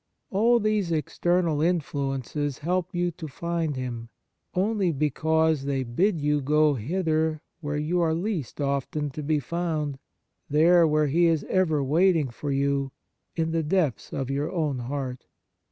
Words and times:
All 0.31 0.59
these 0.59 0.91
external 0.91 1.57
50 1.57 1.57
The 1.57 1.57
Nature 1.57 1.59
of 1.59 1.59
Piety 1.59 1.75
influences 2.17 2.57
help 2.57 2.95
you 2.95 3.11
to 3.11 3.27
find 3.27 3.75
Him, 3.75 4.09
only 4.55 4.91
because 4.91 5.65
they 5.65 5.83
bid 5.83 6.19
you 6.19 6.41
go 6.41 6.75
thither 6.75 7.43
where 7.59 7.77
you 7.77 8.01
are 8.01 8.15
least 8.15 8.59
often 8.59 9.11
to 9.11 9.21
be 9.21 9.39
found, 9.39 9.99
there 10.49 10.87
where 10.87 11.05
He 11.05 11.27
is 11.27 11.43
ever 11.43 11.83
waiting 11.83 12.29
for 12.31 12.51
you— 12.51 12.91
in 13.35 13.51
the 13.51 13.61
depths 13.61 14.11
of 14.11 14.31
your 14.31 14.51
own 14.51 14.79
heart. 14.79 15.27